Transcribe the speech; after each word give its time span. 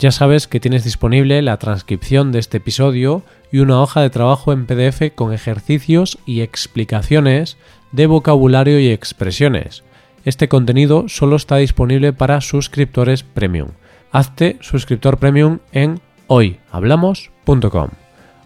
ya 0.00 0.10
sabes 0.10 0.48
que 0.48 0.60
tienes 0.60 0.82
disponible 0.82 1.42
la 1.42 1.58
transcripción 1.58 2.32
de 2.32 2.38
este 2.38 2.56
episodio 2.56 3.22
y 3.52 3.58
una 3.58 3.82
hoja 3.82 4.00
de 4.00 4.08
trabajo 4.08 4.50
en 4.50 4.64
PDF 4.64 5.14
con 5.14 5.34
ejercicios 5.34 6.18
y 6.24 6.40
explicaciones 6.40 7.58
de 7.92 8.06
vocabulario 8.06 8.80
y 8.80 8.88
expresiones. 8.88 9.84
Este 10.24 10.48
contenido 10.48 11.04
solo 11.08 11.36
está 11.36 11.56
disponible 11.56 12.14
para 12.14 12.40
suscriptores 12.40 13.24
premium. 13.24 13.72
Hazte 14.10 14.56
suscriptor 14.62 15.18
premium 15.18 15.58
en 15.70 16.00
hoyhablamos.com. 16.28 17.90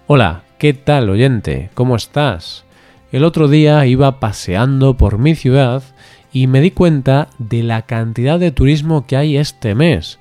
Hola, 0.09 0.42
¿qué 0.59 0.74
tal 0.74 1.09
oyente? 1.09 1.70
¿Cómo 1.74 1.95
estás? 1.95 2.64
El 3.12 3.23
otro 3.23 3.46
día 3.46 3.86
iba 3.86 4.18
paseando 4.18 4.96
por 4.96 5.18
mi 5.18 5.36
ciudad 5.36 5.84
y 6.32 6.48
me 6.48 6.60
di 6.60 6.73
cuenta 6.73 7.28
de 7.38 7.62
la 7.62 7.82
cantidad 7.82 8.40
de 8.40 8.50
turismo 8.50 9.06
que 9.06 9.16
hay 9.16 9.36
este 9.36 9.76
mes 9.76 10.18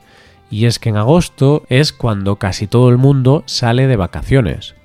y 0.54 0.68
es 0.68 0.78
que 0.78 0.90
en 0.90 0.98
agosto 0.98 1.64
es 1.68 1.92
cuando 1.92 2.36
casi 2.36 2.68
todo 2.68 2.90
el 2.90 3.00
mundo 3.00 3.42
sale 3.48 3.88
de 3.88 3.96
vacaciones. 3.96 4.76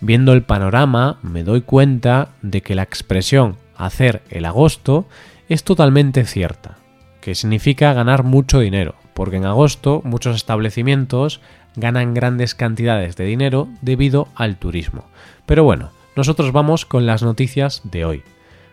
Viendo 0.00 0.32
el 0.32 0.42
panorama 0.42 1.18
me 1.20 1.44
doy 1.44 1.60
cuenta 1.60 2.30
de 2.40 2.62
que 2.62 2.74
la 2.74 2.82
expresión 2.82 3.56
hacer 3.76 4.22
el 4.30 4.46
agosto 4.46 5.06
es 5.50 5.64
totalmente 5.64 6.24
cierta, 6.24 6.78
que 7.20 7.34
significa 7.34 7.92
ganar 7.92 8.22
mucho 8.22 8.60
dinero, 8.60 8.94
porque 9.12 9.36
en 9.36 9.44
agosto 9.44 10.00
muchos 10.02 10.34
establecimientos 10.34 11.42
ganan 11.76 12.14
grandes 12.14 12.54
cantidades 12.54 13.14
de 13.16 13.26
dinero 13.26 13.68
debido 13.82 14.28
al 14.34 14.56
turismo. 14.56 15.04
Pero 15.44 15.62
bueno, 15.62 15.90
nosotros 16.16 16.52
vamos 16.52 16.86
con 16.86 17.04
las 17.04 17.22
noticias 17.22 17.82
de 17.84 18.06
hoy. 18.06 18.22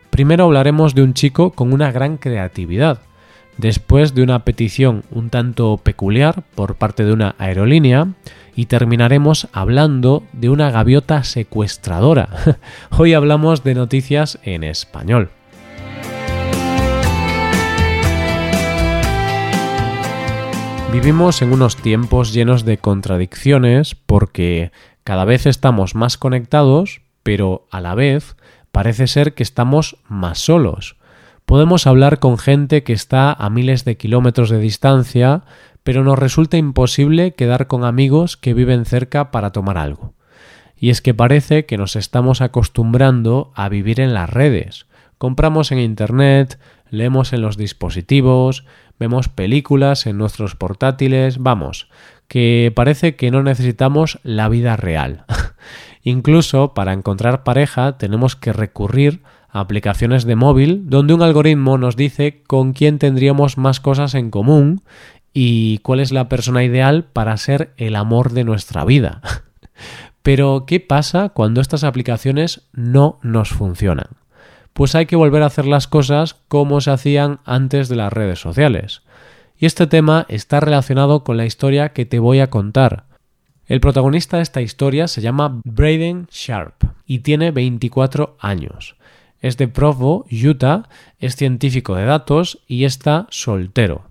Primero 0.09 0.45
hablaremos 0.45 0.95
de 0.95 1.03
un 1.03 1.16
chico 1.16 1.51
con 1.51 1.73
una 1.73 1.91
gran 1.91 2.16
creatividad, 2.16 3.01
después 3.57 4.13
de 4.13 4.23
una 4.23 4.43
petición 4.43 5.03
un 5.11 5.29
tanto 5.29 5.77
peculiar 5.77 6.43
por 6.55 6.75
parte 6.75 7.05
de 7.05 7.13
una 7.13 7.35
aerolínea 7.37 8.09
y 8.55 8.67
terminaremos 8.67 9.47
hablando 9.51 10.23
de 10.33 10.49
una 10.49 10.71
gaviota 10.71 11.23
secuestradora. 11.23 12.29
Hoy 12.97 13.13
hablamos 13.13 13.63
de 13.63 13.75
noticias 13.75 14.39
en 14.43 14.63
español. 14.63 15.29
Vivimos 20.91 21.41
en 21.41 21.51
unos 21.51 21.75
tiempos 21.75 22.33
llenos 22.33 22.63
de 22.63 22.77
contradicciones 22.77 23.95
porque 23.95 24.71
cada 25.03 25.25
vez 25.25 25.45
estamos 25.45 25.93
más 25.93 26.17
conectados, 26.17 27.01
pero 27.21 27.67
a 27.69 27.81
la 27.81 27.95
vez 27.95 28.37
parece 28.71 29.07
ser 29.07 29.33
que 29.33 29.43
estamos 29.43 29.97
más 30.07 30.39
solos 30.39 30.94
Podemos 31.45 31.85
hablar 31.85 32.19
con 32.19 32.39
gente 32.39 32.83
que 32.83 32.93
está 32.93 33.31
a 33.31 33.49
miles 33.51 33.85
de 33.85 33.97
kilómetros 33.97 34.49
de 34.49 34.57
distancia, 34.57 35.43
pero 35.83 36.03
nos 36.03 36.17
resulta 36.17 36.57
imposible 36.57 37.35
quedar 37.35 37.67
con 37.67 37.83
amigos 37.83 38.35
que 38.35 38.55
viven 38.55 38.85
cerca 38.85 39.29
para 39.29 39.51
tomar 39.51 39.77
algo. 39.77 40.16
Y 40.75 40.89
es 40.89 41.01
que 41.01 41.13
parece 41.13 41.67
que 41.67 41.77
nos 41.77 41.95
estamos 41.95 42.41
acostumbrando 42.41 43.51
a 43.53 43.69
vivir 43.69 43.99
en 43.99 44.16
las 44.16 44.29
redes. 44.29 44.88
Compramos 45.19 45.71
en 45.71 45.79
Internet, 45.79 46.59
leemos 46.89 47.31
en 47.31 47.41
los 47.41 47.57
dispositivos, 47.57 48.66
vemos 49.00 49.29
películas 49.29 50.07
en 50.07 50.17
nuestros 50.17 50.56
portátiles, 50.56 51.38
vamos, 51.38 51.89
que 52.27 52.73
parece 52.75 53.16
que 53.16 53.29
no 53.29 53.44
necesitamos 53.44 54.19
la 54.23 54.50
vida 54.50 54.77
real. 54.77 55.25
Incluso 56.01 56.73
para 56.73 56.94
encontrar 56.94 57.44
pareja 57.44 58.00
tenemos 58.00 58.35
que 58.35 58.51
recurrir 58.51 59.22
aplicaciones 59.55 60.25
de 60.25 60.35
móvil 60.35 60.89
donde 60.89 61.13
un 61.13 61.21
algoritmo 61.21 61.77
nos 61.77 61.95
dice 61.95 62.43
con 62.45 62.73
quién 62.73 62.99
tendríamos 62.99 63.57
más 63.57 63.79
cosas 63.79 64.13
en 64.13 64.29
común 64.29 64.81
y 65.33 65.77
cuál 65.79 66.01
es 66.01 66.11
la 66.11 66.27
persona 66.27 66.63
ideal 66.63 67.05
para 67.05 67.38
ser 67.38 67.73
el 67.77 67.95
amor 67.95 68.33
de 68.33 68.44
nuestra 68.44 68.83
vida. 68.83 69.21
Pero, 70.21 70.65
¿qué 70.65 70.79
pasa 70.81 71.29
cuando 71.29 71.61
estas 71.61 71.83
aplicaciones 71.85 72.67
no 72.73 73.19
nos 73.21 73.49
funcionan? 73.49 74.07
Pues 74.73 74.94
hay 74.94 75.05
que 75.05 75.15
volver 75.15 75.44
a 75.44 75.47
hacer 75.47 75.67
las 75.67 75.88
cosas 75.88 76.33
como 76.49 76.81
se 76.81 76.91
hacían 76.91 77.39
antes 77.45 77.88
de 77.88 77.95
las 77.95 78.11
redes 78.11 78.39
sociales. 78.39 79.03
Y 79.57 79.67
este 79.67 79.88
tema 79.88 80.25
está 80.27 80.59
relacionado 80.59 81.23
con 81.23 81.38
la 81.38 81.45
historia 81.45 81.89
que 81.89 82.05
te 82.05 82.19
voy 82.19 82.41
a 82.41 82.49
contar. 82.49 83.05
El 83.67 83.79
protagonista 83.79 84.38
de 84.38 84.44
esta 84.44 84.61
historia 84.61 85.07
se 85.07 85.21
llama 85.21 85.61
Braden 85.63 86.27
Sharp 86.29 86.83
y 87.05 87.19
tiene 87.19 87.51
24 87.51 88.35
años 88.39 88.95
es 89.45 89.57
de 89.57 89.67
Provo, 89.67 90.25
Utah, 90.31 90.89
es 91.19 91.35
científico 91.35 91.94
de 91.94 92.06
datos 92.06 92.63
y 92.67 92.85
está 92.85 93.28
soltero. 93.29 94.06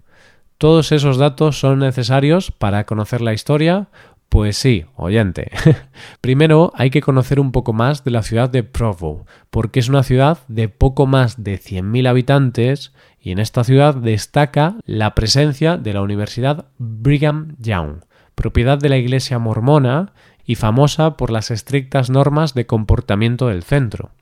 ¿Todos 0.58 0.92
esos 0.92 1.18
datos 1.18 1.58
son 1.58 1.80
necesarios 1.80 2.52
para 2.52 2.84
conocer 2.86 3.20
la 3.20 3.32
historia? 3.32 3.88
Pues 4.28 4.56
sí, 4.56 4.84
oyente. 4.94 5.50
Primero 6.20 6.72
hay 6.76 6.90
que 6.90 7.00
conocer 7.00 7.40
un 7.40 7.50
poco 7.50 7.72
más 7.72 8.04
de 8.04 8.12
la 8.12 8.22
ciudad 8.22 8.48
de 8.48 8.62
Provo, 8.62 9.26
porque 9.50 9.80
es 9.80 9.88
una 9.88 10.04
ciudad 10.04 10.38
de 10.46 10.68
poco 10.68 11.08
más 11.08 11.42
de 11.42 11.58
100.000 11.58 12.08
habitantes 12.08 12.92
y 13.20 13.32
en 13.32 13.40
esta 13.40 13.64
ciudad 13.64 13.96
destaca 13.96 14.76
la 14.86 15.16
presencia 15.16 15.76
de 15.78 15.94
la 15.94 16.02
Universidad 16.02 16.66
Brigham 16.78 17.56
Young, 17.58 18.04
propiedad 18.36 18.78
de 18.78 18.88
la 18.88 18.98
Iglesia 18.98 19.40
mormona 19.40 20.12
y 20.46 20.54
famosa 20.54 21.16
por 21.16 21.32
las 21.32 21.50
estrictas 21.50 22.08
normas 22.08 22.54
de 22.54 22.66
comportamiento 22.66 23.48
del 23.48 23.64
centro. 23.64 24.12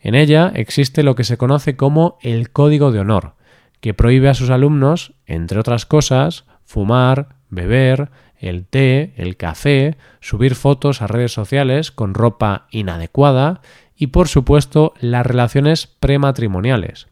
En 0.00 0.14
ella 0.14 0.52
existe 0.54 1.02
lo 1.02 1.14
que 1.14 1.24
se 1.24 1.36
conoce 1.36 1.76
como 1.76 2.18
el 2.22 2.50
Código 2.50 2.92
de 2.92 3.00
Honor, 3.00 3.34
que 3.80 3.94
prohíbe 3.94 4.28
a 4.28 4.34
sus 4.34 4.50
alumnos, 4.50 5.14
entre 5.26 5.58
otras 5.58 5.86
cosas, 5.86 6.44
fumar, 6.64 7.36
beber, 7.50 8.10
el 8.38 8.66
té, 8.66 9.12
el 9.16 9.36
café, 9.36 9.96
subir 10.20 10.54
fotos 10.54 11.02
a 11.02 11.06
redes 11.06 11.32
sociales 11.32 11.90
con 11.90 12.14
ropa 12.14 12.66
inadecuada 12.70 13.60
y, 13.96 14.08
por 14.08 14.28
supuesto, 14.28 14.94
las 15.00 15.26
relaciones 15.26 15.86
prematrimoniales. 15.86 17.08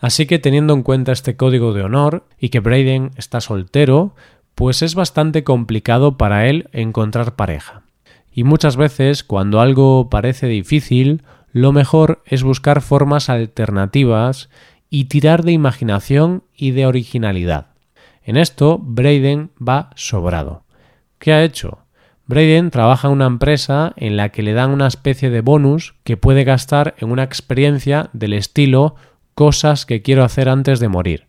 Así 0.00 0.26
que 0.26 0.38
teniendo 0.38 0.74
en 0.74 0.82
cuenta 0.82 1.12
este 1.12 1.36
código 1.36 1.72
de 1.72 1.82
honor 1.82 2.26
y 2.38 2.48
que 2.48 2.60
Braden 2.60 3.12
está 3.16 3.40
soltero, 3.40 4.14
pues 4.54 4.82
es 4.82 4.94
bastante 4.94 5.44
complicado 5.44 6.18
para 6.18 6.46
él 6.48 6.68
encontrar 6.72 7.36
pareja. 7.36 7.82
Y 8.32 8.44
muchas 8.44 8.76
veces, 8.76 9.22
cuando 9.22 9.60
algo 9.60 10.10
parece 10.10 10.48
difícil 10.48 11.22
lo 11.54 11.70
mejor 11.70 12.20
es 12.26 12.42
buscar 12.42 12.82
formas 12.82 13.30
alternativas 13.30 14.50
y 14.90 15.04
tirar 15.04 15.44
de 15.44 15.52
imaginación 15.52 16.42
y 16.52 16.72
de 16.72 16.84
originalidad. 16.84 17.68
En 18.24 18.36
esto, 18.36 18.80
Braden 18.82 19.52
va 19.56 19.90
sobrado. 19.94 20.64
¿Qué 21.20 21.32
ha 21.32 21.44
hecho? 21.44 21.78
Braden 22.26 22.70
trabaja 22.70 23.06
en 23.06 23.14
una 23.14 23.26
empresa 23.26 23.92
en 23.96 24.16
la 24.16 24.30
que 24.30 24.42
le 24.42 24.52
dan 24.52 24.70
una 24.70 24.88
especie 24.88 25.30
de 25.30 25.42
bonus 25.42 25.94
que 26.02 26.16
puede 26.16 26.42
gastar 26.42 26.96
en 26.98 27.12
una 27.12 27.22
experiencia 27.22 28.10
del 28.12 28.32
estilo 28.32 28.96
cosas 29.34 29.86
que 29.86 30.02
quiero 30.02 30.24
hacer 30.24 30.48
antes 30.48 30.80
de 30.80 30.88
morir. 30.88 31.28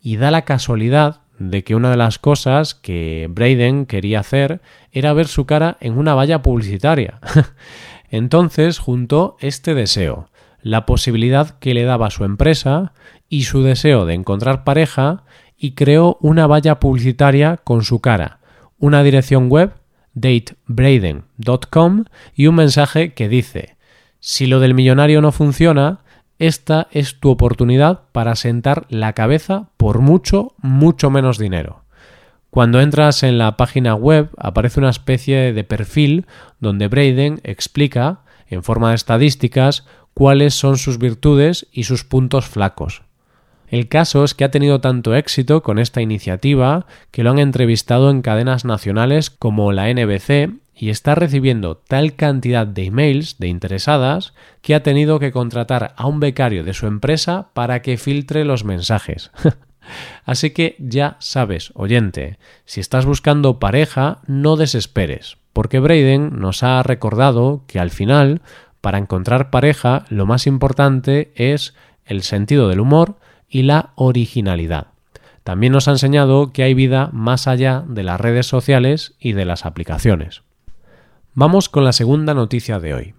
Y 0.00 0.18
da 0.18 0.30
la 0.30 0.42
casualidad 0.42 1.22
de 1.40 1.64
que 1.64 1.74
una 1.74 1.90
de 1.90 1.96
las 1.96 2.20
cosas 2.20 2.76
que 2.76 3.26
Braden 3.28 3.86
quería 3.86 4.20
hacer 4.20 4.60
era 4.92 5.12
ver 5.12 5.26
su 5.26 5.46
cara 5.46 5.78
en 5.80 5.98
una 5.98 6.14
valla 6.14 6.42
publicitaria. 6.42 7.18
Entonces 8.14 8.78
juntó 8.78 9.36
este 9.40 9.74
deseo, 9.74 10.28
la 10.62 10.86
posibilidad 10.86 11.58
que 11.58 11.74
le 11.74 11.82
daba 11.82 12.10
su 12.10 12.22
empresa 12.22 12.92
y 13.28 13.42
su 13.42 13.64
deseo 13.64 14.06
de 14.06 14.14
encontrar 14.14 14.62
pareja 14.62 15.24
y 15.58 15.72
creó 15.72 16.16
una 16.20 16.46
valla 16.46 16.78
publicitaria 16.78 17.56
con 17.56 17.82
su 17.82 17.98
cara, 17.98 18.38
una 18.78 19.02
dirección 19.02 19.48
web 19.48 19.72
datebraden.com 20.12 22.04
y 22.36 22.46
un 22.46 22.54
mensaje 22.54 23.14
que 23.14 23.28
dice 23.28 23.76
si 24.20 24.46
lo 24.46 24.60
del 24.60 24.74
millonario 24.74 25.20
no 25.20 25.32
funciona, 25.32 25.98
esta 26.38 26.86
es 26.92 27.18
tu 27.18 27.30
oportunidad 27.30 28.02
para 28.12 28.36
sentar 28.36 28.86
la 28.90 29.12
cabeza 29.14 29.70
por 29.76 29.98
mucho, 29.98 30.54
mucho 30.62 31.10
menos 31.10 31.36
dinero. 31.36 31.83
Cuando 32.54 32.80
entras 32.80 33.24
en 33.24 33.36
la 33.36 33.56
página 33.56 33.96
web 33.96 34.30
aparece 34.38 34.78
una 34.78 34.90
especie 34.90 35.52
de 35.52 35.64
perfil 35.64 36.26
donde 36.60 36.86
Braden 36.86 37.40
explica, 37.42 38.20
en 38.46 38.62
forma 38.62 38.90
de 38.90 38.94
estadísticas, 38.94 39.84
cuáles 40.14 40.54
son 40.54 40.78
sus 40.78 40.98
virtudes 40.98 41.66
y 41.72 41.82
sus 41.82 42.04
puntos 42.04 42.46
flacos. 42.46 43.02
El 43.66 43.88
caso 43.88 44.22
es 44.22 44.34
que 44.34 44.44
ha 44.44 44.52
tenido 44.52 44.80
tanto 44.80 45.16
éxito 45.16 45.64
con 45.64 45.80
esta 45.80 46.00
iniciativa 46.00 46.86
que 47.10 47.24
lo 47.24 47.32
han 47.32 47.40
entrevistado 47.40 48.08
en 48.08 48.22
cadenas 48.22 48.64
nacionales 48.64 49.30
como 49.30 49.72
la 49.72 49.92
NBC 49.92 50.50
y 50.76 50.90
está 50.90 51.16
recibiendo 51.16 51.76
tal 51.76 52.14
cantidad 52.14 52.68
de 52.68 52.84
emails 52.84 53.40
de 53.40 53.48
interesadas 53.48 54.32
que 54.62 54.76
ha 54.76 54.84
tenido 54.84 55.18
que 55.18 55.32
contratar 55.32 55.92
a 55.96 56.06
un 56.06 56.20
becario 56.20 56.62
de 56.62 56.72
su 56.72 56.86
empresa 56.86 57.48
para 57.52 57.82
que 57.82 57.96
filtre 57.96 58.44
los 58.44 58.62
mensajes. 58.62 59.32
Así 60.24 60.50
que 60.50 60.76
ya 60.78 61.16
sabes, 61.20 61.72
oyente, 61.74 62.38
si 62.64 62.80
estás 62.80 63.06
buscando 63.06 63.58
pareja, 63.58 64.18
no 64.26 64.56
desesperes, 64.56 65.36
porque 65.52 65.80
Braden 65.80 66.38
nos 66.38 66.62
ha 66.62 66.82
recordado 66.82 67.62
que 67.66 67.78
al 67.78 67.90
final, 67.90 68.42
para 68.80 68.98
encontrar 68.98 69.50
pareja, 69.50 70.04
lo 70.08 70.26
más 70.26 70.46
importante 70.46 71.32
es 71.36 71.74
el 72.04 72.22
sentido 72.22 72.68
del 72.68 72.80
humor 72.80 73.16
y 73.48 73.62
la 73.62 73.90
originalidad. 73.94 74.88
También 75.42 75.72
nos 75.72 75.88
ha 75.88 75.92
enseñado 75.92 76.52
que 76.52 76.62
hay 76.62 76.72
vida 76.72 77.10
más 77.12 77.46
allá 77.46 77.84
de 77.86 78.02
las 78.02 78.20
redes 78.20 78.46
sociales 78.46 79.14
y 79.20 79.32
de 79.34 79.44
las 79.44 79.66
aplicaciones. 79.66 80.42
Vamos 81.34 81.68
con 81.68 81.84
la 81.84 81.92
segunda 81.92 82.32
noticia 82.32 82.80
de 82.80 82.94
hoy. 82.94 83.14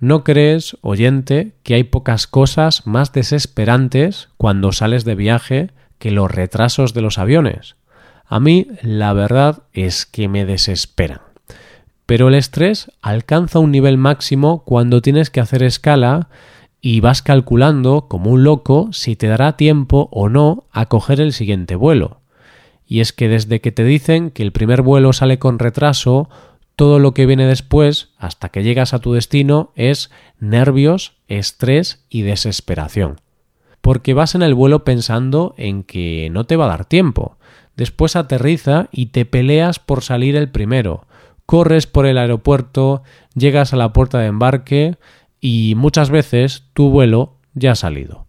¿No 0.00 0.22
crees, 0.22 0.76
oyente, 0.80 1.54
que 1.64 1.74
hay 1.74 1.84
pocas 1.84 2.26
cosas 2.26 2.86
más 2.86 3.12
desesperantes 3.12 4.28
cuando 4.36 4.72
sales 4.72 5.04
de 5.04 5.16
viaje 5.16 5.70
que 5.98 6.10
los 6.10 6.30
retrasos 6.30 6.94
de 6.94 7.02
los 7.02 7.18
aviones? 7.18 7.76
A 8.26 8.40
mí 8.40 8.66
la 8.82 9.12
verdad 9.12 9.62
es 9.72 10.06
que 10.06 10.28
me 10.28 10.44
desesperan. 10.44 11.20
Pero 12.06 12.28
el 12.28 12.34
estrés 12.34 12.90
alcanza 13.02 13.58
un 13.58 13.70
nivel 13.70 13.98
máximo 13.98 14.64
cuando 14.64 15.02
tienes 15.02 15.30
que 15.30 15.40
hacer 15.40 15.62
escala 15.62 16.28
y 16.80 17.00
vas 17.00 17.22
calculando 17.22 18.06
como 18.08 18.30
un 18.30 18.44
loco 18.44 18.88
si 18.92 19.16
te 19.16 19.26
dará 19.26 19.56
tiempo 19.56 20.08
o 20.12 20.28
no 20.28 20.64
a 20.72 20.86
coger 20.86 21.20
el 21.20 21.32
siguiente 21.32 21.74
vuelo. 21.74 22.20
Y 22.86 23.00
es 23.00 23.12
que 23.12 23.28
desde 23.28 23.60
que 23.60 23.72
te 23.72 23.84
dicen 23.84 24.30
que 24.30 24.42
el 24.42 24.52
primer 24.52 24.82
vuelo 24.82 25.12
sale 25.12 25.38
con 25.38 25.58
retraso, 25.58 26.30
todo 26.76 26.98
lo 26.98 27.12
que 27.12 27.26
viene 27.26 27.46
después, 27.46 28.10
hasta 28.16 28.48
que 28.48 28.62
llegas 28.62 28.94
a 28.94 29.00
tu 29.00 29.12
destino, 29.12 29.72
es 29.74 30.10
nervios, 30.38 31.14
estrés 31.26 32.04
y 32.08 32.22
desesperación. 32.22 33.20
Porque 33.80 34.14
vas 34.14 34.34
en 34.34 34.42
el 34.42 34.54
vuelo 34.54 34.84
pensando 34.84 35.54
en 35.56 35.82
que 35.82 36.28
no 36.30 36.44
te 36.44 36.56
va 36.56 36.66
a 36.66 36.68
dar 36.68 36.84
tiempo. 36.84 37.38
Después 37.76 38.16
aterriza 38.16 38.88
y 38.90 39.06
te 39.06 39.24
peleas 39.24 39.78
por 39.78 40.02
salir 40.02 40.36
el 40.36 40.50
primero. 40.50 41.06
Corres 41.46 41.86
por 41.86 42.06
el 42.06 42.18
aeropuerto, 42.18 43.02
llegas 43.34 43.72
a 43.72 43.76
la 43.76 43.92
puerta 43.92 44.18
de 44.18 44.26
embarque, 44.26 44.96
y 45.40 45.74
muchas 45.76 46.10
veces 46.10 46.64
tu 46.74 46.90
vuelo 46.90 47.36
ya 47.54 47.72
ha 47.72 47.76
salido. 47.76 48.26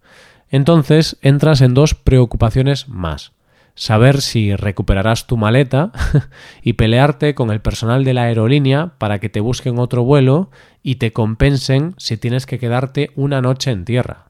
Entonces 0.50 1.18
entras 1.22 1.62
en 1.62 1.74
dos 1.74 1.94
preocupaciones 1.96 2.88
más. 2.88 3.34
Saber 3.76 4.22
si 4.22 4.56
recuperarás 4.56 5.26
tu 5.26 5.38
maleta 5.38 5.92
y 6.64 6.74
pelearte 6.74 7.34
con 7.34 7.50
el 7.52 7.62
personal 7.62 8.04
de 8.04 8.14
la 8.14 8.24
aerolínea 8.24 8.94
para 8.98 9.20
que 9.20 9.30
te 9.30 9.40
busquen 9.40 9.80
otro 9.80 10.04
vuelo 10.04 10.50
y 10.84 10.96
te 10.96 11.14
compensen 11.14 11.94
si 11.98 12.18
tienes 12.18 12.46
que 12.46 12.60
quedarte 12.60 13.12
una 13.16 13.42
noche 13.42 13.72
en 13.72 13.86
tierra. 13.86 14.29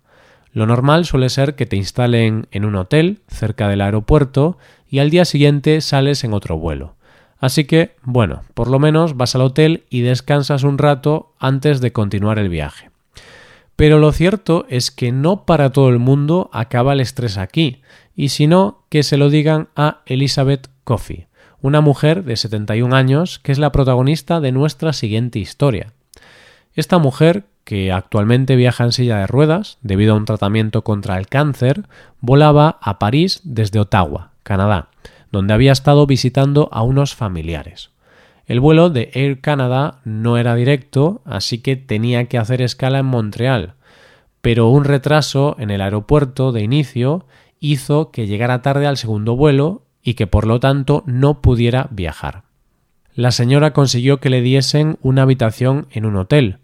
Lo 0.51 0.65
normal 0.65 1.05
suele 1.05 1.29
ser 1.29 1.55
que 1.55 1.65
te 1.65 1.75
instalen 1.75 2.47
en 2.51 2.65
un 2.65 2.75
hotel 2.75 3.19
cerca 3.27 3.67
del 3.67 3.81
aeropuerto 3.81 4.57
y 4.89 4.99
al 4.99 5.09
día 5.09 5.25
siguiente 5.25 5.81
sales 5.81 6.23
en 6.23 6.33
otro 6.33 6.57
vuelo. 6.57 6.95
Así 7.39 7.65
que, 7.65 7.95
bueno, 8.03 8.41
por 8.53 8.67
lo 8.67 8.79
menos 8.79 9.15
vas 9.15 9.35
al 9.35 9.41
hotel 9.41 9.83
y 9.89 10.01
descansas 10.01 10.63
un 10.63 10.77
rato 10.77 11.33
antes 11.39 11.79
de 11.79 11.93
continuar 11.93 12.37
el 12.37 12.49
viaje. 12.49 12.89
Pero 13.75 13.97
lo 13.97 14.11
cierto 14.11 14.65
es 14.67 14.91
que 14.91 15.13
no 15.13 15.45
para 15.45 15.71
todo 15.71 15.87
el 15.87 15.99
mundo 15.99 16.49
acaba 16.51 16.91
el 16.91 16.99
estrés 16.99 17.37
aquí, 17.37 17.81
y 18.13 18.29
si 18.29 18.45
no, 18.45 18.83
que 18.89 19.03
se 19.03 19.15
lo 19.15 19.29
digan 19.29 19.69
a 19.77 20.01
Elizabeth 20.05 20.69
Coffey, 20.83 21.27
una 21.61 21.79
mujer 21.79 22.25
de 22.25 22.35
71 22.35 22.93
años 22.93 23.39
que 23.39 23.53
es 23.53 23.59
la 23.59 23.71
protagonista 23.71 24.41
de 24.41 24.51
nuestra 24.51 24.91
siguiente 24.91 25.39
historia. 25.39 25.93
Esta 26.73 26.97
mujer, 26.97 27.45
que 27.69 27.91
actualmente 27.91 28.55
viaja 28.55 28.83
en 28.83 28.91
silla 28.91 29.19
de 29.19 29.27
ruedas 29.27 29.77
debido 29.83 30.15
a 30.15 30.17
un 30.17 30.25
tratamiento 30.25 30.83
contra 30.83 31.19
el 31.19 31.27
cáncer, 31.27 31.83
volaba 32.19 32.79
a 32.81 32.97
París 32.97 33.41
desde 33.43 33.79
Ottawa, 33.79 34.31
Canadá, 34.41 34.87
donde 35.31 35.53
había 35.53 35.71
estado 35.71 36.07
visitando 36.07 36.69
a 36.71 36.81
unos 36.81 37.13
familiares. 37.13 37.91
El 38.47 38.59
vuelo 38.59 38.89
de 38.89 39.11
Air 39.13 39.39
Canada 39.39 39.99
no 40.03 40.39
era 40.39 40.55
directo, 40.55 41.21
así 41.25 41.59
que 41.59 41.75
tenía 41.75 42.25
que 42.25 42.39
hacer 42.39 42.63
escala 42.63 42.97
en 42.97 43.05
Montreal, 43.05 43.75
pero 44.41 44.69
un 44.69 44.83
retraso 44.83 45.55
en 45.59 45.69
el 45.69 45.81
aeropuerto 45.81 46.51
de 46.51 46.63
inicio 46.63 47.27
hizo 47.59 48.09
que 48.09 48.25
llegara 48.25 48.63
tarde 48.63 48.87
al 48.87 48.97
segundo 48.97 49.35
vuelo 49.35 49.83
y 50.01 50.15
que 50.15 50.25
por 50.25 50.47
lo 50.47 50.59
tanto 50.59 51.03
no 51.05 51.39
pudiera 51.39 51.87
viajar. 51.91 52.41
La 53.13 53.29
señora 53.29 53.73
consiguió 53.73 54.19
que 54.19 54.31
le 54.31 54.41
diesen 54.41 54.97
una 55.03 55.21
habitación 55.21 55.85
en 55.91 56.07
un 56.07 56.15
hotel, 56.15 56.57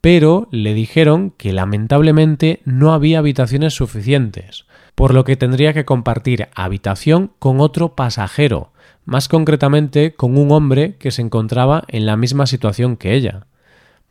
pero 0.00 0.48
le 0.50 0.74
dijeron 0.74 1.32
que 1.36 1.52
lamentablemente 1.52 2.60
no 2.64 2.92
había 2.92 3.18
habitaciones 3.18 3.74
suficientes, 3.74 4.66
por 4.94 5.14
lo 5.14 5.24
que 5.24 5.36
tendría 5.36 5.72
que 5.72 5.84
compartir 5.84 6.48
habitación 6.54 7.32
con 7.38 7.60
otro 7.60 7.94
pasajero, 7.94 8.72
más 9.04 9.28
concretamente 9.28 10.14
con 10.14 10.36
un 10.36 10.52
hombre 10.52 10.96
que 10.96 11.10
se 11.10 11.22
encontraba 11.22 11.84
en 11.88 12.06
la 12.06 12.16
misma 12.16 12.46
situación 12.46 12.96
que 12.96 13.14
ella. 13.14 13.46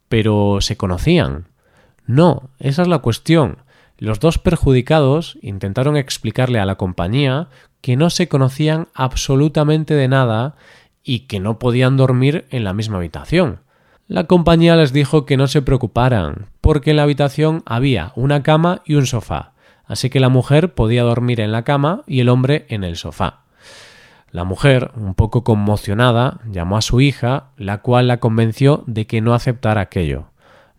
Pero 0.09 0.59
¿se 0.61 0.77
conocían? 0.77 1.47
No, 2.05 2.49
esa 2.59 2.81
es 2.81 2.87
la 2.87 2.99
cuestión. 2.99 3.59
Los 3.97 4.19
dos 4.19 4.39
perjudicados 4.39 5.37
intentaron 5.41 5.97
explicarle 5.97 6.59
a 6.59 6.65
la 6.65 6.75
compañía 6.75 7.49
que 7.81 7.95
no 7.95 8.09
se 8.09 8.27
conocían 8.27 8.87
absolutamente 8.93 9.93
de 9.93 10.07
nada 10.07 10.55
y 11.03 11.21
que 11.21 11.39
no 11.39 11.59
podían 11.59 11.97
dormir 11.97 12.45
en 12.49 12.63
la 12.63 12.73
misma 12.73 12.97
habitación. 12.97 13.59
La 14.09 14.23
compañía 14.23 14.77
les 14.77 14.93
dijo 14.93 15.25
que 15.25 15.35
no 15.35 15.47
se 15.47 15.61
preocuparan, 15.61 16.45
porque 16.61 16.91
en 16.91 16.95
la 16.95 17.03
habitación 17.03 17.61
había 17.65 18.13
una 18.15 18.41
cama 18.41 18.81
y 18.85 18.95
un 18.95 19.05
sofá, 19.05 19.51
así 19.85 20.09
que 20.09 20.21
la 20.21 20.29
mujer 20.29 20.73
podía 20.73 21.03
dormir 21.03 21.41
en 21.41 21.51
la 21.51 21.63
cama 21.63 22.03
y 22.07 22.21
el 22.21 22.29
hombre 22.29 22.65
en 22.69 22.85
el 22.85 22.95
sofá. 22.95 23.41
La 24.31 24.45
mujer, 24.45 24.91
un 24.95 25.13
poco 25.13 25.43
conmocionada, 25.43 26.39
llamó 26.49 26.77
a 26.77 26.81
su 26.81 27.01
hija, 27.01 27.49
la 27.57 27.79
cual 27.79 28.07
la 28.07 28.21
convenció 28.21 28.85
de 28.87 29.07
que 29.07 29.19
no 29.19 29.33
aceptara 29.33 29.81
aquello. 29.81 30.31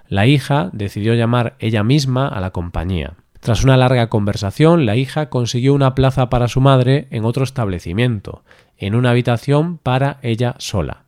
La 0.08 0.26
hija 0.26 0.70
decidió 0.72 1.12
llamar 1.12 1.54
ella 1.58 1.84
misma 1.84 2.28
a 2.28 2.40
la 2.40 2.52
compañía. 2.52 3.12
Tras 3.40 3.62
una 3.62 3.76
larga 3.76 4.08
conversación, 4.08 4.86
la 4.86 4.96
hija 4.96 5.28
consiguió 5.28 5.74
una 5.74 5.94
plaza 5.94 6.30
para 6.30 6.48
su 6.48 6.62
madre 6.62 7.08
en 7.10 7.26
otro 7.26 7.44
establecimiento, 7.44 8.42
en 8.78 8.94
una 8.94 9.10
habitación 9.10 9.76
para 9.76 10.18
ella 10.22 10.54
sola. 10.56 11.07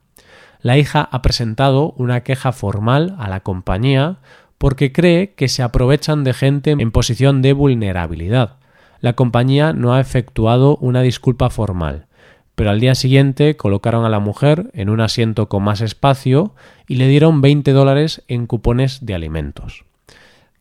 La 0.61 0.77
hija 0.77 1.07
ha 1.11 1.21
presentado 1.21 1.93
una 1.97 2.21
queja 2.21 2.51
formal 2.51 3.15
a 3.17 3.29
la 3.29 3.39
compañía 3.39 4.17
porque 4.57 4.91
cree 4.91 5.33
que 5.33 5.47
se 5.47 5.63
aprovechan 5.63 6.23
de 6.23 6.33
gente 6.33 6.71
en 6.71 6.91
posición 6.91 7.41
de 7.41 7.53
vulnerabilidad. 7.53 8.57
La 8.99 9.13
compañía 9.13 9.73
no 9.73 9.93
ha 9.93 9.99
efectuado 9.99 10.77
una 10.77 11.01
disculpa 11.01 11.49
formal, 11.49 12.05
pero 12.53 12.69
al 12.69 12.79
día 12.79 12.93
siguiente 12.93 13.57
colocaron 13.57 14.05
a 14.05 14.09
la 14.09 14.19
mujer 14.19 14.69
en 14.73 14.89
un 14.89 15.01
asiento 15.01 15.49
con 15.49 15.63
más 15.63 15.81
espacio 15.81 16.53
y 16.87 16.97
le 16.97 17.07
dieron 17.07 17.41
20 17.41 17.71
dólares 17.71 18.23
en 18.27 18.45
cupones 18.45 19.03
de 19.03 19.15
alimentos. 19.15 19.83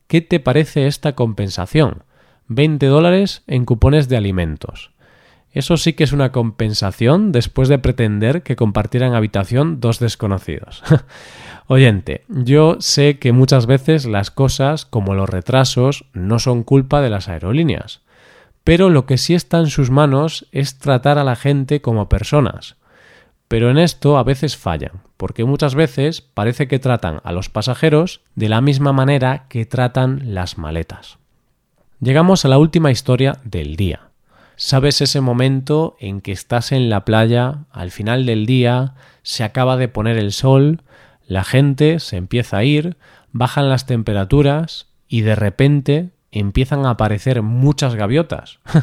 ¿Qué 0.06 0.22
te 0.22 0.40
parece 0.40 0.86
esta 0.86 1.14
compensación? 1.14 2.04
20 2.48 2.86
dólares 2.86 3.42
en 3.46 3.66
cupones 3.66 4.08
de 4.08 4.16
alimentos. 4.16 4.92
Eso 5.52 5.76
sí 5.76 5.94
que 5.94 6.04
es 6.04 6.12
una 6.12 6.30
compensación 6.30 7.32
después 7.32 7.68
de 7.68 7.78
pretender 7.78 8.42
que 8.42 8.54
compartieran 8.54 9.14
habitación 9.14 9.80
dos 9.80 9.98
desconocidos. 9.98 10.82
Oyente, 11.66 12.24
yo 12.28 12.76
sé 12.80 13.18
que 13.18 13.32
muchas 13.32 13.66
veces 13.66 14.06
las 14.06 14.30
cosas, 14.30 14.84
como 14.84 15.14
los 15.14 15.28
retrasos, 15.28 16.04
no 16.12 16.38
son 16.38 16.62
culpa 16.62 17.00
de 17.00 17.10
las 17.10 17.28
aerolíneas, 17.28 18.00
pero 18.62 18.90
lo 18.90 19.06
que 19.06 19.18
sí 19.18 19.34
está 19.34 19.58
en 19.58 19.68
sus 19.68 19.90
manos 19.90 20.46
es 20.52 20.78
tratar 20.78 21.18
a 21.18 21.24
la 21.24 21.34
gente 21.34 21.80
como 21.80 22.08
personas. 22.08 22.76
Pero 23.48 23.70
en 23.70 23.78
esto 23.78 24.18
a 24.18 24.22
veces 24.22 24.56
fallan, 24.56 25.02
porque 25.16 25.44
muchas 25.44 25.74
veces 25.74 26.20
parece 26.20 26.68
que 26.68 26.78
tratan 26.78 27.20
a 27.24 27.32
los 27.32 27.48
pasajeros 27.48 28.20
de 28.36 28.48
la 28.48 28.60
misma 28.60 28.92
manera 28.92 29.46
que 29.48 29.66
tratan 29.66 30.34
las 30.34 30.58
maletas. 30.58 31.18
Llegamos 32.00 32.44
a 32.44 32.48
la 32.48 32.58
última 32.58 32.92
historia 32.92 33.38
del 33.44 33.74
día. 33.74 34.09
¿Sabes 34.62 35.00
ese 35.00 35.22
momento 35.22 35.96
en 36.00 36.20
que 36.20 36.32
estás 36.32 36.70
en 36.70 36.90
la 36.90 37.06
playa, 37.06 37.64
al 37.70 37.90
final 37.90 38.26
del 38.26 38.44
día, 38.44 38.92
se 39.22 39.42
acaba 39.42 39.78
de 39.78 39.88
poner 39.88 40.18
el 40.18 40.32
sol, 40.32 40.82
la 41.26 41.44
gente 41.44 41.98
se 41.98 42.18
empieza 42.18 42.58
a 42.58 42.64
ir, 42.64 42.98
bajan 43.32 43.70
las 43.70 43.86
temperaturas 43.86 44.88
y 45.08 45.22
de 45.22 45.34
repente 45.34 46.10
empiezan 46.30 46.84
a 46.84 46.90
aparecer 46.90 47.40
muchas 47.40 47.94
gaviotas. 47.94 48.60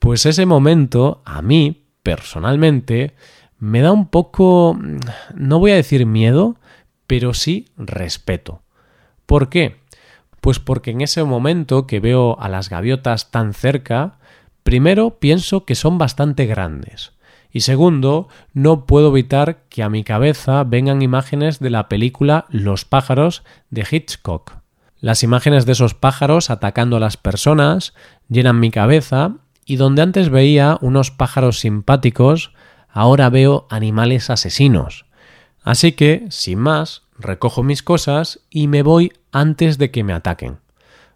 pues 0.00 0.26
ese 0.26 0.46
momento, 0.46 1.22
a 1.24 1.42
mí, 1.42 1.84
personalmente, 2.02 3.14
me 3.60 3.82
da 3.82 3.92
un 3.92 4.08
poco, 4.08 4.76
no 5.32 5.60
voy 5.60 5.70
a 5.70 5.76
decir 5.76 6.06
miedo, 6.06 6.56
pero 7.06 7.34
sí 7.34 7.68
respeto. 7.76 8.62
¿Por 9.26 9.48
qué? 9.48 9.76
Pues 10.40 10.58
porque 10.58 10.90
en 10.90 11.02
ese 11.02 11.22
momento 11.22 11.86
que 11.86 12.00
veo 12.00 12.36
a 12.40 12.48
las 12.48 12.68
gaviotas 12.68 13.30
tan 13.30 13.54
cerca, 13.54 14.18
primero 14.62 15.18
pienso 15.18 15.64
que 15.64 15.74
son 15.74 15.98
bastante 15.98 16.46
grandes 16.46 17.12
Y 17.52 17.60
segundo, 17.60 18.28
no 18.52 18.86
puedo 18.86 19.08
evitar 19.08 19.64
que 19.68 19.82
a 19.82 19.88
mi 19.88 20.04
cabeza 20.04 20.64
vengan 20.64 21.02
imágenes 21.02 21.58
de 21.60 21.70
la 21.70 21.88
película 21.88 22.46
Los 22.50 22.84
pájaros 22.84 23.42
de 23.70 23.86
Hitchcock. 23.90 24.58
Las 25.00 25.22
imágenes 25.22 25.64
de 25.64 25.72
esos 25.72 25.94
pájaros 25.94 26.50
atacando 26.50 26.96
a 26.96 27.00
las 27.00 27.16
personas 27.16 27.94
llenan 28.28 28.60
mi 28.60 28.70
cabeza 28.70 29.36
y 29.64 29.76
donde 29.76 30.02
antes 30.02 30.28
veía 30.28 30.78
unos 30.80 31.10
pájaros 31.10 31.60
simpáticos, 31.60 32.52
ahora 32.88 33.30
veo 33.30 33.66
animales 33.70 34.30
asesinos. 34.30 35.04
Así 35.62 35.92
que, 35.92 36.26
sin 36.30 36.58
más, 36.58 37.02
recojo 37.18 37.62
mis 37.62 37.82
cosas 37.82 38.40
y 38.50 38.66
me 38.66 38.82
voy 38.82 39.12
antes 39.30 39.78
de 39.78 39.90
que 39.90 40.04
me 40.04 40.14
ataquen. 40.14 40.58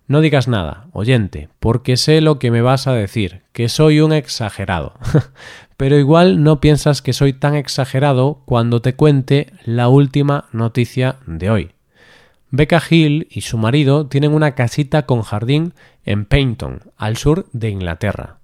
No 0.08 0.20
digas 0.20 0.48
nada, 0.48 0.88
oyente, 0.92 1.48
porque 1.60 1.96
sé 1.96 2.20
lo 2.20 2.38
que 2.38 2.50
me 2.50 2.60
vas 2.60 2.86
a 2.86 2.92
decir, 2.92 3.42
que 3.52 3.68
soy 3.68 4.00
un 4.00 4.12
exagerado. 4.12 4.94
Pero 5.76 5.98
igual 5.98 6.42
no 6.42 6.60
piensas 6.60 7.02
que 7.02 7.12
soy 7.12 7.32
tan 7.32 7.54
exagerado 7.54 8.42
cuando 8.44 8.82
te 8.82 8.94
cuente 8.94 9.52
la 9.64 9.88
última 9.88 10.46
noticia 10.52 11.16
de 11.26 11.50
hoy. 11.50 11.70
Becca 12.50 12.82
Hill 12.88 13.28
y 13.30 13.40
su 13.40 13.56
marido 13.56 14.06
tienen 14.06 14.34
una 14.34 14.54
casita 14.54 15.06
con 15.06 15.22
jardín 15.22 15.72
en 16.04 16.26
Paynton, 16.26 16.82
al 16.98 17.16
sur 17.16 17.46
de 17.52 17.70
Inglaterra. 17.70 18.38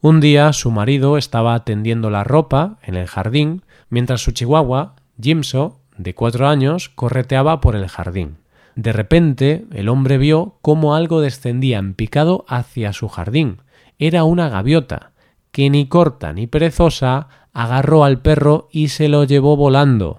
Un 0.00 0.20
día 0.20 0.54
su 0.54 0.70
marido 0.70 1.18
estaba 1.18 1.62
tendiendo 1.64 2.08
la 2.08 2.24
ropa 2.24 2.78
en 2.82 2.96
el 2.96 3.06
jardín 3.06 3.62
mientras 3.90 4.22
su 4.22 4.32
chihuahua, 4.32 4.96
Jimso, 5.20 5.80
de 5.98 6.14
cuatro 6.14 6.48
años, 6.48 6.88
correteaba 6.88 7.60
por 7.60 7.76
el 7.76 7.86
jardín. 7.88 8.39
De 8.80 8.94
repente, 8.94 9.66
el 9.74 9.90
hombre 9.90 10.16
vio 10.16 10.54
cómo 10.62 10.94
algo 10.94 11.20
descendía 11.20 11.76
en 11.76 11.92
picado 11.92 12.46
hacia 12.48 12.94
su 12.94 13.08
jardín. 13.08 13.58
Era 13.98 14.24
una 14.24 14.48
gaviota, 14.48 15.12
que 15.52 15.68
ni 15.68 15.86
corta 15.86 16.32
ni 16.32 16.46
perezosa 16.46 17.28
agarró 17.52 18.04
al 18.04 18.22
perro 18.22 18.68
y 18.72 18.88
se 18.88 19.10
lo 19.10 19.24
llevó 19.24 19.54
volando. 19.54 20.16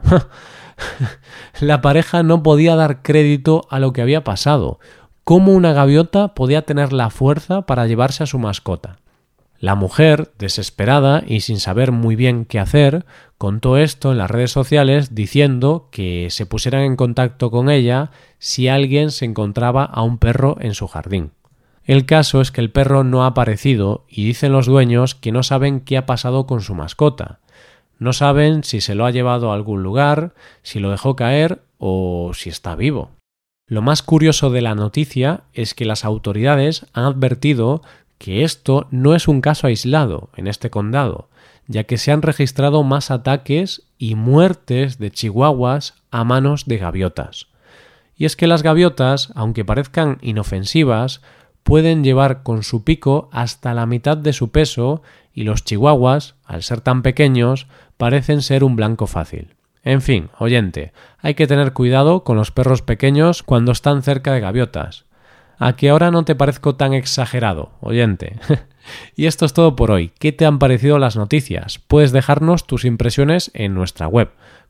La 1.59 1.81
pareja 1.81 2.21
no 2.21 2.43
podía 2.43 2.75
dar 2.75 3.01
crédito 3.01 3.65
a 3.71 3.79
lo 3.79 3.93
que 3.93 4.03
había 4.03 4.23
pasado. 4.23 4.79
¿Cómo 5.23 5.53
una 5.53 5.73
gaviota 5.73 6.35
podía 6.35 6.61
tener 6.61 6.93
la 6.93 7.09
fuerza 7.09 7.63
para 7.63 7.87
llevarse 7.87 8.21
a 8.21 8.27
su 8.27 8.37
mascota? 8.37 8.99
La 9.61 9.75
mujer, 9.75 10.31
desesperada 10.39 11.23
y 11.25 11.41
sin 11.41 11.59
saber 11.59 11.91
muy 11.91 12.15
bien 12.15 12.45
qué 12.45 12.57
hacer, 12.57 13.05
contó 13.37 13.77
esto 13.77 14.11
en 14.11 14.17
las 14.17 14.31
redes 14.31 14.51
sociales 14.51 15.13
diciendo 15.13 15.87
que 15.91 16.29
se 16.31 16.47
pusieran 16.47 16.81
en 16.81 16.95
contacto 16.95 17.51
con 17.51 17.69
ella 17.69 18.09
si 18.39 18.67
alguien 18.67 19.11
se 19.11 19.25
encontraba 19.25 19.85
a 19.85 20.01
un 20.01 20.17
perro 20.17 20.57
en 20.61 20.73
su 20.73 20.87
jardín. 20.87 21.29
El 21.83 22.07
caso 22.07 22.41
es 22.41 22.49
que 22.51 22.59
el 22.59 22.71
perro 22.71 23.03
no 23.03 23.23
ha 23.23 23.27
aparecido 23.27 24.03
y 24.09 24.25
dicen 24.25 24.51
los 24.51 24.65
dueños 24.65 25.13
que 25.13 25.31
no 25.31 25.43
saben 25.43 25.81
qué 25.81 25.95
ha 25.95 26.07
pasado 26.07 26.47
con 26.47 26.61
su 26.61 26.73
mascota. 26.73 27.39
No 27.99 28.13
saben 28.13 28.63
si 28.63 28.81
se 28.81 28.95
lo 28.95 29.05
ha 29.05 29.11
llevado 29.11 29.51
a 29.51 29.53
algún 29.53 29.83
lugar, 29.83 30.33
si 30.63 30.79
lo 30.79 30.89
dejó 30.89 31.15
caer 31.15 31.61
o 31.77 32.31
si 32.33 32.49
está 32.49 32.75
vivo. 32.75 33.11
Lo 33.67 33.83
más 33.83 34.01
curioso 34.01 34.49
de 34.49 34.61
la 34.61 34.73
noticia 34.73 35.43
es 35.53 35.75
que 35.75 35.85
las 35.85 36.03
autoridades 36.03 36.87
han 36.93 37.05
advertido 37.05 37.83
que 38.21 38.43
esto 38.43 38.85
no 38.91 39.15
es 39.15 39.27
un 39.27 39.41
caso 39.41 39.65
aislado 39.65 40.29
en 40.35 40.45
este 40.45 40.69
condado, 40.69 41.27
ya 41.65 41.85
que 41.85 41.97
se 41.97 42.11
han 42.11 42.21
registrado 42.21 42.83
más 42.83 43.09
ataques 43.09 43.81
y 43.97 44.13
muertes 44.13 44.99
de 44.99 45.09
chihuahuas 45.09 45.95
a 46.11 46.23
manos 46.23 46.65
de 46.67 46.77
gaviotas. 46.77 47.47
Y 48.15 48.25
es 48.25 48.35
que 48.35 48.45
las 48.45 48.61
gaviotas, 48.61 49.31
aunque 49.33 49.65
parezcan 49.65 50.19
inofensivas, 50.21 51.21
pueden 51.63 52.03
llevar 52.03 52.43
con 52.43 52.61
su 52.61 52.83
pico 52.83 53.27
hasta 53.31 53.73
la 53.73 53.87
mitad 53.87 54.17
de 54.17 54.33
su 54.33 54.51
peso 54.51 55.01
y 55.33 55.41
los 55.41 55.63
chihuahuas, 55.63 56.35
al 56.45 56.61
ser 56.61 56.81
tan 56.81 57.01
pequeños, 57.01 57.65
parecen 57.97 58.43
ser 58.43 58.63
un 58.63 58.75
blanco 58.75 59.07
fácil. 59.07 59.55
En 59.83 60.03
fin, 60.03 60.29
oyente, 60.37 60.93
hay 61.17 61.33
que 61.33 61.47
tener 61.47 61.73
cuidado 61.73 62.23
con 62.23 62.37
los 62.37 62.51
perros 62.51 62.83
pequeños 62.83 63.41
cuando 63.41 63.71
están 63.71 64.03
cerca 64.03 64.31
de 64.31 64.41
gaviotas 64.41 65.05
a 65.61 65.75
que 65.75 65.89
ahora 65.89 66.09
no 66.09 66.25
te 66.25 66.33
parezco 66.33 66.75
tan 66.75 66.93
exagerado, 66.93 67.69
oyente. 67.81 68.35
y 69.15 69.27
esto 69.27 69.45
es 69.45 69.53
todo 69.53 69.75
por 69.75 69.91
hoy. 69.91 70.11
¿Qué 70.17 70.31
te 70.31 70.47
han 70.47 70.57
parecido 70.57 70.97
las 70.97 71.15
noticias? 71.15 71.79
Puedes 71.87 72.11
dejarnos 72.11 72.65
tus 72.65 72.83
impresiones 72.83 73.51
en 73.53 73.75
nuestra 73.75 74.07
web. 74.07 74.31